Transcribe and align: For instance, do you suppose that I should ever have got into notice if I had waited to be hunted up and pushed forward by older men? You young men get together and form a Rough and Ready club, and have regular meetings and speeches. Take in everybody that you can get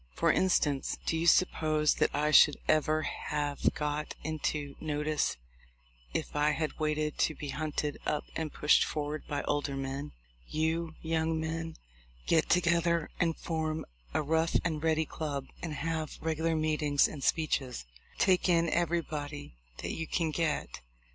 For 0.15 0.31
instance, 0.31 0.97
do 1.05 1.15
you 1.15 1.27
suppose 1.27 1.93
that 1.97 2.09
I 2.11 2.31
should 2.31 2.57
ever 2.67 3.03
have 3.03 3.71
got 3.75 4.15
into 4.23 4.73
notice 4.79 5.37
if 6.11 6.35
I 6.35 6.53
had 6.53 6.79
waited 6.79 7.19
to 7.19 7.35
be 7.35 7.49
hunted 7.49 7.99
up 8.03 8.23
and 8.35 8.51
pushed 8.51 8.83
forward 8.83 9.23
by 9.27 9.43
older 9.43 9.75
men? 9.77 10.13
You 10.47 10.95
young 11.03 11.39
men 11.39 11.75
get 12.25 12.49
together 12.49 13.11
and 13.19 13.37
form 13.37 13.85
a 14.11 14.23
Rough 14.23 14.55
and 14.65 14.81
Ready 14.83 15.05
club, 15.05 15.45
and 15.61 15.75
have 15.75 16.17
regular 16.19 16.55
meetings 16.55 17.07
and 17.07 17.23
speeches. 17.23 17.85
Take 18.17 18.49
in 18.49 18.71
everybody 18.71 19.53
that 19.83 19.91
you 19.93 20.07
can 20.07 20.31
get 20.31 20.81